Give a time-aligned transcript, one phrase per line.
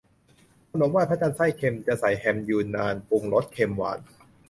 [0.71, 3.99] ขนมไหว้พระจันทร์ไส้เค็ม จะใส่แฮมยูนนาน ปรุงรสเค็มหวาน